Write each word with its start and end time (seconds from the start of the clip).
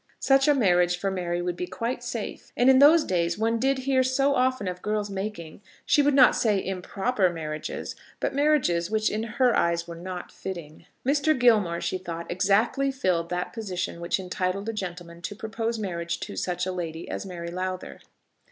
Such 0.23 0.47
a 0.47 0.55
marriage 0.55 0.97
for 0.97 1.11
Mary 1.11 1.43
would 1.43 1.55
be 1.55 1.67
quite 1.67 2.03
safe; 2.03 2.51
and 2.57 2.71
in 2.71 2.79
those 2.79 3.03
days 3.03 3.37
one 3.37 3.59
did 3.59 3.77
hear 3.85 4.01
so 4.01 4.33
often 4.33 4.67
of 4.67 4.81
girls 4.81 5.11
making, 5.11 5.61
she 5.85 6.01
would 6.01 6.15
not 6.15 6.35
say 6.35 6.57
improper 6.57 7.29
marriages, 7.29 7.95
but 8.19 8.33
marriages 8.33 8.89
which 8.89 9.11
in 9.11 9.21
her 9.21 9.55
eyes 9.55 9.87
were 9.87 9.93
not 9.93 10.31
fitting! 10.31 10.87
Mr. 11.07 11.37
Gilmore, 11.37 11.81
she 11.81 11.99
thought, 11.99 12.31
exactly 12.31 12.89
filled 12.89 13.29
that 13.29 13.53
position 13.53 14.01
which 14.01 14.19
entitled 14.19 14.67
a 14.69 14.73
gentleman 14.73 15.21
to 15.21 15.35
propose 15.35 15.77
marriage 15.77 16.19
to 16.21 16.35
such 16.35 16.65
a 16.65 16.71
lady 16.71 17.07
as 17.07 17.23
Mary 17.23 17.51
Lowther. 17.51 17.99